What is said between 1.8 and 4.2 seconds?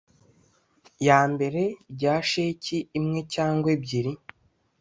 rya sheki imwe cyangwaebyiri